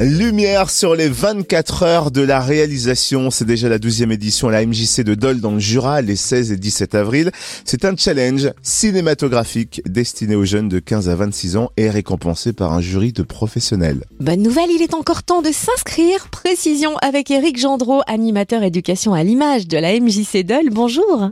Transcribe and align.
Lumière 0.00 0.70
sur 0.70 0.94
les 0.94 1.08
24 1.08 1.82
heures 1.82 2.10
de 2.12 2.20
la 2.20 2.38
réalisation. 2.38 3.32
C'est 3.32 3.44
déjà 3.44 3.68
la 3.68 3.80
12e 3.80 4.12
édition 4.12 4.46
à 4.46 4.52
la 4.52 4.64
MJC 4.64 5.02
de 5.02 5.16
Dole 5.16 5.40
dans 5.40 5.50
le 5.50 5.58
Jura, 5.58 6.02
les 6.02 6.14
16 6.14 6.52
et 6.52 6.56
17 6.56 6.94
avril. 6.94 7.32
C'est 7.64 7.84
un 7.84 7.96
challenge 7.96 8.52
cinématographique 8.62 9.82
destiné 9.86 10.36
aux 10.36 10.44
jeunes 10.44 10.68
de 10.68 10.78
15 10.78 11.08
à 11.08 11.16
26 11.16 11.56
ans 11.56 11.70
et 11.76 11.90
récompensé 11.90 12.52
par 12.52 12.72
un 12.74 12.80
jury 12.80 13.12
de 13.12 13.24
professionnels. 13.24 14.04
Bonne 14.20 14.40
nouvelle, 14.40 14.70
il 14.70 14.82
est 14.82 14.94
encore 14.94 15.24
temps 15.24 15.42
de 15.42 15.50
s'inscrire. 15.50 16.30
Précision 16.30 16.96
avec 16.98 17.32
Eric 17.32 17.58
Gendreau, 17.58 18.02
animateur 18.06 18.62
éducation 18.62 19.14
à 19.14 19.24
l'image 19.24 19.66
de 19.66 19.78
la 19.78 19.98
MJC 19.98 20.44
Dole. 20.44 20.70
Bonjour. 20.70 21.30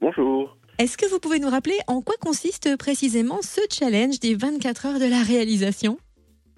Bonjour. 0.00 0.56
Est-ce 0.78 0.96
que 0.96 1.10
vous 1.10 1.18
pouvez 1.18 1.40
nous 1.40 1.50
rappeler 1.50 1.78
en 1.88 2.02
quoi 2.02 2.14
consiste 2.20 2.76
précisément 2.76 3.40
ce 3.42 3.62
challenge 3.68 4.20
des 4.20 4.36
24 4.36 4.86
heures 4.86 5.00
de 5.00 5.06
la 5.06 5.22
réalisation? 5.24 5.98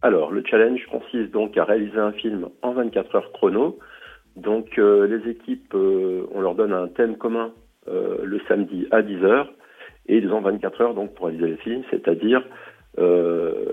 Alors, 0.00 0.30
le 0.30 0.44
challenge 0.48 0.86
consiste 0.90 1.32
donc 1.32 1.56
à 1.56 1.64
réaliser 1.64 1.98
un 1.98 2.12
film 2.12 2.48
en 2.62 2.72
24 2.72 3.16
heures 3.16 3.32
chrono. 3.32 3.78
Donc, 4.36 4.78
euh, 4.78 5.06
les 5.08 5.30
équipes, 5.30 5.74
euh, 5.74 6.24
on 6.32 6.40
leur 6.40 6.54
donne 6.54 6.72
un 6.72 6.86
thème 6.86 7.16
commun 7.16 7.52
euh, 7.88 8.18
le 8.22 8.40
samedi 8.46 8.86
à 8.92 9.02
10 9.02 9.24
heures 9.24 9.52
et 10.06 10.18
ils 10.18 10.32
ont 10.32 10.40
24 10.40 10.80
heures 10.80 10.94
donc 10.94 11.14
pour 11.14 11.26
réaliser 11.26 11.48
le 11.48 11.56
film, 11.56 11.82
c'est-à-dire 11.90 12.42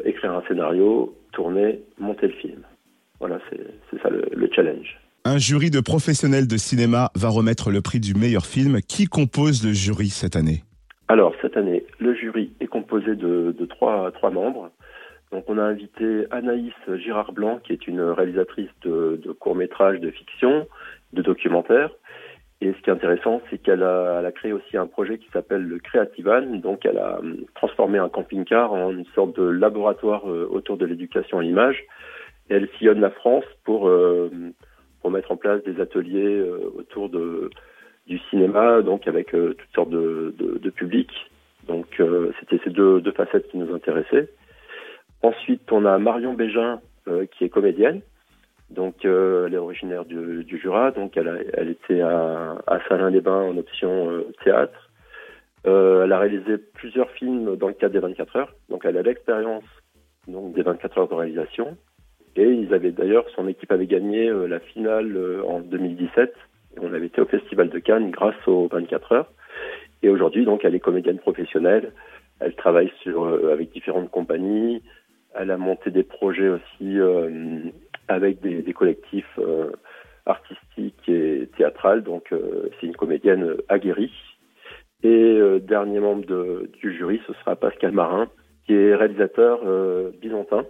écrire 0.03 0.33
un 0.33 0.43
scénario, 0.47 1.15
tourner, 1.31 1.81
monter 1.97 2.27
le 2.27 2.33
film. 2.33 2.61
Voilà, 3.19 3.39
c'est 3.49 4.01
ça 4.03 4.09
le, 4.09 4.23
le 4.31 4.49
challenge. 4.53 4.99
Un 5.23 5.39
jury 5.39 5.71
de 5.71 5.79
professionnels 5.79 6.47
de 6.47 6.57
cinéma 6.57 7.09
va 7.15 7.29
remettre 7.29 7.71
le 7.71 7.81
prix 7.81 7.99
du 7.99 8.13
meilleur 8.13 8.45
film. 8.45 8.81
Qui 8.87 9.07
compose 9.07 9.65
le 9.65 9.73
jury 9.73 10.09
cette 10.09 10.35
année? 10.35 10.61
Alors, 11.07 11.33
cette 11.41 11.57
année, 11.57 11.85
le 11.97 12.13
jury 12.13 12.51
est 12.59 12.67
composé 12.67 13.15
de, 13.15 13.55
de 13.57 13.65
trois, 13.65 14.11
trois 14.11 14.29
membres. 14.29 14.69
Donc 15.31 15.45
on 15.47 15.57
a 15.57 15.63
invité 15.63 16.25
Anaïs 16.31 16.73
Girard-Blanc, 16.87 17.59
qui 17.63 17.73
est 17.73 17.87
une 17.87 18.01
réalisatrice 18.01 18.69
de, 18.83 19.19
de 19.23 19.31
courts-métrages 19.31 19.99
de 19.99 20.11
fiction, 20.11 20.67
de 21.13 21.21
documentaires. 21.21 21.91
Et 22.61 22.71
ce 22.73 22.81
qui 22.81 22.89
est 22.89 22.93
intéressant, 22.93 23.41
c'est 23.49 23.57
qu'elle 23.57 23.83
a, 23.83 24.19
a 24.19 24.31
créé 24.31 24.53
aussi 24.53 24.77
un 24.77 24.87
projet 24.87 25.17
qui 25.17 25.29
s'appelle 25.31 25.63
le 25.63 25.77
Creativan. 25.79 26.61
Donc 26.61 26.85
elle 26.85 26.97
a 26.97 27.19
hum, 27.19 27.37
transformé 27.53 27.97
un 27.97 28.09
camping-car 28.09 28.71
en 28.71 28.91
une 28.91 29.05
sorte 29.13 29.35
de 29.37 29.43
laboratoire 29.43 30.29
euh, 30.29 30.47
autour 30.49 30.77
de 30.77 30.85
l'éducation 30.85 31.39
à 31.39 31.43
l'image. 31.43 31.83
Elle 32.49 32.69
sillonne 32.77 33.01
la 33.01 33.09
France 33.09 33.43
pour, 33.65 33.89
euh, 33.89 34.29
pour 35.01 35.11
mettre 35.11 35.31
en 35.31 35.37
place 35.37 35.63
des 35.63 35.81
ateliers 35.81 36.37
euh, 36.37 36.71
autour 36.75 37.09
de, 37.09 37.49
du 38.07 38.19
cinéma, 38.29 38.81
donc 38.81 39.07
avec 39.07 39.31
toutes 39.31 39.73
sortes 39.73 39.89
de, 39.89 40.33
de, 40.37 40.57
de 40.57 40.69
publics. 40.69 41.13
Donc 41.67 41.99
c'était 42.39 42.59
ces 42.63 42.69
deux, 42.69 43.01
deux 43.01 43.11
facettes 43.11 43.47
qui 43.49 43.57
nous 43.57 43.73
intéressaient. 43.73 44.29
Ensuite, 45.25 45.71
on 45.71 45.85
a 45.85 45.97
Marion 45.97 46.33
Bégin, 46.33 46.81
euh, 47.07 47.25
qui 47.25 47.45
est 47.45 47.49
comédienne. 47.49 48.01
Donc, 48.69 49.05
euh, 49.05 49.47
elle 49.47 49.55
est 49.55 49.57
originaire 49.57 50.05
du, 50.05 50.45
Jura. 50.59 50.91
Donc, 50.91 51.17
elle, 51.17 51.67
était 51.67 52.01
à, 52.01 52.79
Salins-les-Bains 52.87 53.41
en 53.41 53.57
option 53.57 54.11
euh, 54.11 54.31
théâtre. 54.43 54.91
elle 55.63 56.11
a 56.11 56.19
réalisé 56.19 56.59
plusieurs 56.75 57.09
films 57.09 57.55
dans 57.55 57.69
le 57.69 57.73
cadre 57.73 57.93
des 57.93 57.99
24 57.99 58.35
heures. 58.35 58.53
Donc, 58.69 58.85
elle 58.85 58.97
a 58.97 59.01
l'expérience 59.01 59.63
des 60.27 60.61
24 60.61 60.99
heures 60.99 61.07
de 61.07 61.15
réalisation. 61.15 61.75
Et 62.35 62.47
ils 62.47 62.71
avaient 62.71 62.91
d'ailleurs, 62.91 63.25
son 63.35 63.47
équipe 63.47 63.71
avait 63.71 63.87
gagné 63.87 64.29
la 64.29 64.59
finale 64.59 65.17
en 65.47 65.59
2017. 65.59 66.35
On 66.83 66.93
avait 66.93 67.07
été 67.07 67.19
au 67.19 67.25
Festival 67.25 67.69
de 67.69 67.79
Cannes 67.79 68.11
grâce 68.11 68.47
aux 68.47 68.67
24 68.67 69.11
heures. 69.11 69.31
Et 70.03 70.09
aujourd'hui, 70.09 70.45
donc, 70.45 70.63
elle 70.65 70.75
est 70.75 70.79
comédienne 70.79 71.17
professionnelle. 71.17 71.93
Elle 72.39 72.53
travaille 72.53 72.91
avec 73.51 73.71
différentes 73.71 74.11
compagnies. 74.11 74.83
Elle 75.37 75.51
a 75.51 75.57
monté 75.57 75.91
des 75.91 76.03
projets 76.03 76.47
aussi 76.47 76.99
euh, 76.99 77.59
avec 78.07 78.41
des, 78.41 78.73
collectifs 78.73 79.37
euh, 79.37 79.71
artistiques 80.25 81.09
et 81.09 81.49
théâtrales. 81.57 82.03
Donc, 82.03 82.31
euh, 82.31 82.69
c'est 82.79 82.87
une 82.87 82.95
comédienne 82.95 83.55
aguerrie. 83.67 84.13
Et 85.03 85.39
dernier 85.59 85.99
membre 85.99 86.25
du 86.81 86.97
jury, 86.97 87.21
ce 87.27 87.33
sera 87.33 87.55
Pascal 87.55 87.91
Marin, 87.91 88.27
qui 88.65 88.73
est 88.73 88.95
réalisateur 88.95 89.59
byzantin. 90.19 90.65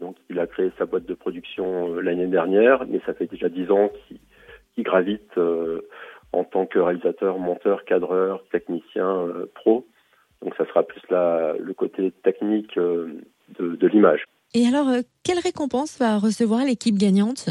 Donc, 0.00 0.16
il 0.30 0.38
a 0.38 0.46
créé 0.46 0.72
sa 0.78 0.86
boîte 0.86 1.04
de 1.04 1.12
production 1.12 1.96
l'année 1.96 2.28
dernière, 2.28 2.86
mais 2.86 3.02
ça 3.04 3.12
fait 3.12 3.26
déjà 3.26 3.50
dix 3.50 3.70
ans 3.70 3.90
qu'il 4.08 4.84
gravite 4.84 5.38
en 6.32 6.44
tant 6.44 6.64
que 6.64 6.78
réalisateur, 6.78 7.38
monteur, 7.38 7.84
cadreur, 7.84 8.42
technicien, 8.50 9.26
pro. 9.54 9.86
Donc, 10.40 10.54
ça 10.56 10.64
sera 10.64 10.82
plus 10.82 11.02
la, 11.10 11.54
le 11.58 11.74
côté 11.74 12.12
technique 12.22 12.78
de, 13.60 13.86
l'image. 13.86 14.24
Et 14.54 14.66
alors, 14.66 14.88
euh, 14.88 15.00
quelle 15.24 15.38
récompense 15.38 15.98
va 15.98 16.18
recevoir 16.18 16.64
l'équipe 16.64 16.96
gagnante? 16.96 17.50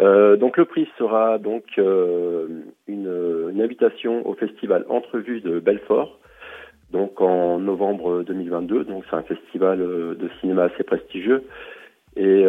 Euh, 0.00 0.36
donc 0.36 0.56
le 0.56 0.64
prix 0.64 0.88
sera 0.98 1.38
donc 1.38 1.64
euh, 1.78 2.48
une, 2.88 3.50
une, 3.52 3.62
invitation 3.62 4.26
au 4.28 4.34
festival 4.34 4.84
Entrevue 4.88 5.40
de 5.40 5.60
Belfort, 5.60 6.18
donc 6.90 7.20
en 7.20 7.60
novembre 7.60 8.22
2022. 8.24 8.84
Donc 8.84 9.04
c'est 9.08 9.16
un 9.16 9.22
festival 9.22 9.78
de 9.78 10.30
cinéma 10.40 10.64
assez 10.64 10.82
prestigieux 10.82 11.44
et 12.16 12.44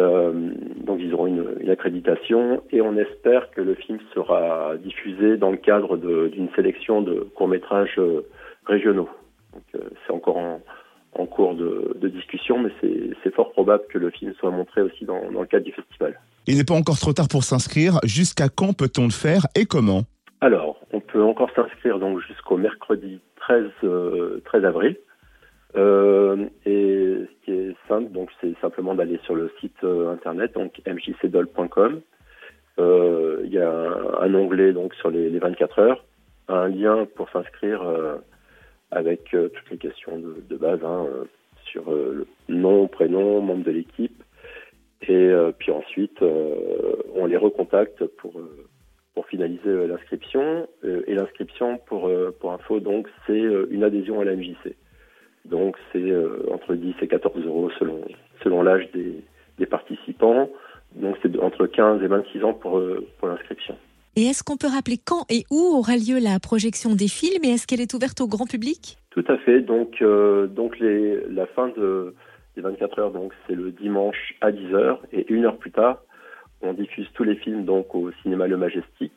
donc 0.76 1.00
ils 1.00 1.12
auront 1.12 1.26
une, 1.26 1.56
une, 1.60 1.70
accréditation 1.70 2.62
et 2.70 2.80
on 2.80 2.96
espère 2.96 3.50
que 3.50 3.60
le 3.60 3.74
film 3.74 3.98
sera 4.14 4.76
diffusé 4.76 5.36
dans 5.36 5.50
le 5.50 5.56
cadre 5.56 5.96
d'une 5.96 6.48
sélection 6.54 7.02
de 7.02 7.28
courts 7.34 7.48
métrages 7.48 8.00
régionaux. 8.64 9.08
Donc 9.52 9.84
c'est 10.06 10.12
encore 10.12 10.36
en, 10.36 10.60
en 11.18 11.26
cours 11.26 11.54
de, 11.54 11.96
de 12.00 12.08
discussion, 12.08 12.58
mais 12.58 12.70
c'est 13.22 13.34
fort 13.34 13.52
probable 13.52 13.84
que 13.88 13.98
le 13.98 14.10
film 14.10 14.34
soit 14.38 14.50
montré 14.50 14.82
aussi 14.82 15.04
dans, 15.04 15.30
dans 15.30 15.40
le 15.40 15.46
cadre 15.46 15.64
du 15.64 15.72
festival. 15.72 16.18
Il 16.46 16.56
n'est 16.58 16.64
pas 16.64 16.74
encore 16.74 16.98
trop 16.98 17.12
tard 17.12 17.28
pour 17.28 17.44
s'inscrire. 17.44 17.98
Jusqu'à 18.04 18.48
quand 18.48 18.72
peut-on 18.72 19.04
le 19.04 19.10
faire 19.10 19.46
et 19.56 19.66
comment? 19.66 20.02
Alors, 20.40 20.78
on 20.92 21.00
peut 21.00 21.22
encore 21.22 21.50
s'inscrire 21.56 21.98
donc 21.98 22.20
jusqu'au 22.20 22.56
mercredi 22.56 23.20
13, 23.40 23.64
13 23.80 23.84
euh, 23.84 24.40
avril. 24.62 24.96
Euh, 25.76 26.46
et 26.64 27.26
ce 27.28 27.44
qui 27.44 27.52
est 27.52 27.76
simple, 27.88 28.12
donc 28.12 28.30
c'est 28.40 28.54
simplement 28.60 28.94
d'aller 28.94 29.18
sur 29.24 29.34
le 29.34 29.50
site 29.60 29.76
euh, 29.84 30.12
internet, 30.12 30.54
donc 30.54 30.80
mjcdol.com. 30.86 32.00
Il 32.78 33.52
y 33.52 33.58
a 33.58 33.70
un, 33.70 34.20
un, 34.20 34.34
onglet 34.34 34.72
donc 34.72 34.94
sur 34.94 35.10
les, 35.10 35.30
les, 35.30 35.38
24 35.38 35.78
heures, 35.78 36.04
un 36.48 36.68
lien 36.68 37.06
pour 37.16 37.30
s'inscrire 37.30 37.82
avec 38.90 39.34
euh, 39.34 39.48
toutes 39.48 39.70
les 39.70 39.78
questions 39.78 40.18
de, 40.18 40.56
base 40.56 40.80
hein, 40.84 41.06
euh, 41.08 41.24
sur 41.64 41.92
euh, 41.92 42.26
le 42.48 42.54
nom, 42.54 42.86
prénom, 42.88 43.40
membre 43.40 43.64
de 43.64 43.72
l'équipe. 43.72 44.22
Et 45.08 45.30
puis 45.58 45.70
ensuite, 45.70 46.22
on 47.14 47.26
les 47.26 47.36
recontacte 47.36 48.06
pour 48.16 48.40
pour 49.14 49.26
finaliser 49.26 49.86
l'inscription. 49.86 50.66
et 50.82 51.14
l'inscription, 51.14 51.78
pour, 51.86 52.10
pour 52.40 52.52
info, 52.52 52.80
donc, 52.80 53.06
c'est 53.26 53.44
une 53.70 53.84
adhésion 53.84 54.20
à 54.20 54.24
la 54.24 54.34
MJC. 54.34 54.74
Donc, 55.44 55.76
c'est 55.92 56.12
entre 56.50 56.74
10 56.74 56.94
et 57.02 57.08
14 57.08 57.44
euros 57.44 57.70
selon, 57.78 58.00
selon 58.42 58.62
l'âge 58.62 58.90
des, 58.94 59.22
des, 59.58 59.66
participants. 59.66 60.48
Donc, 60.94 61.18
c'est 61.22 61.38
entre 61.38 61.66
15 61.66 62.02
et 62.02 62.08
26 62.08 62.42
ans 62.42 62.54
pour, 62.54 62.82
pour 63.18 63.28
l'inscription. 63.28 63.76
Et 64.18 64.22
est-ce 64.22 64.42
qu'on 64.42 64.56
peut 64.56 64.66
rappeler 64.66 64.96
quand 64.96 65.26
et 65.28 65.44
où 65.50 65.60
aura 65.76 65.92
lieu 65.96 66.18
la 66.18 66.40
projection 66.40 66.94
des 66.94 67.06
films 67.06 67.44
et 67.44 67.50
est-ce 67.50 67.66
qu'elle 67.66 67.82
est 67.82 67.92
ouverte 67.92 68.18
au 68.22 68.26
grand 68.26 68.46
public? 68.46 68.96
Tout 69.10 69.24
à 69.28 69.36
fait. 69.36 69.60
Donc, 69.60 70.00
euh, 70.00 70.46
donc 70.46 70.78
les, 70.78 71.20
la 71.28 71.44
fin 71.44 71.68
de, 71.68 72.14
des 72.54 72.62
24 72.62 72.98
heures, 72.98 73.10
donc 73.10 73.34
c'est 73.46 73.54
le 73.54 73.70
dimanche 73.72 74.32
à 74.40 74.52
10 74.52 74.74
heures 74.74 75.02
et 75.12 75.30
une 75.30 75.44
heure 75.44 75.58
plus 75.58 75.70
tard, 75.70 75.98
on 76.62 76.72
diffuse 76.72 77.06
tous 77.12 77.24
les 77.24 77.36
films 77.36 77.66
donc 77.66 77.94
au 77.94 78.10
cinéma 78.22 78.46
Le 78.46 78.56
Majestic. 78.56 79.12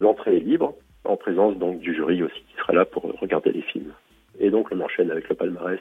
L'entrée 0.00 0.36
est 0.36 0.40
libre, 0.40 0.74
en 1.04 1.16
présence 1.16 1.56
donc 1.56 1.78
du 1.80 1.94
jury 1.94 2.22
aussi 2.22 2.42
qui 2.50 2.56
sera 2.58 2.74
là 2.74 2.84
pour 2.84 3.04
regarder 3.04 3.52
les 3.52 3.62
films. 3.62 3.94
Et 4.38 4.50
donc 4.50 4.68
on 4.70 4.80
enchaîne 4.82 5.10
avec 5.10 5.30
le 5.30 5.34
palmarès 5.34 5.80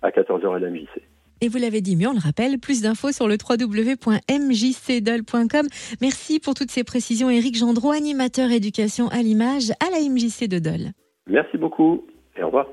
à 0.00 0.10
14 0.10 0.42
h 0.42 0.56
à 0.56 0.58
la 0.58 0.70
MJC. 0.70 1.02
Et 1.40 1.48
vous 1.48 1.58
l'avez 1.58 1.80
dit, 1.80 1.96
mais 1.96 2.06
on 2.06 2.12
le 2.12 2.18
rappelle, 2.18 2.58
plus 2.58 2.82
d'infos 2.82 3.12
sur 3.12 3.26
le 3.28 3.36
www.mjcdol.com. 3.36 5.66
Merci 6.00 6.40
pour 6.40 6.54
toutes 6.54 6.70
ces 6.70 6.84
précisions, 6.84 7.28
Éric 7.30 7.56
Gendreau, 7.56 7.90
animateur 7.90 8.50
éducation 8.50 9.08
à 9.08 9.22
l'image 9.22 9.70
à 9.80 9.90
la 9.90 10.00
MJC 10.00 10.48
de 10.48 10.58
Dole. 10.58 10.92
Merci 11.26 11.58
beaucoup 11.58 12.06
et 12.36 12.42
au 12.42 12.46
revoir. 12.46 12.66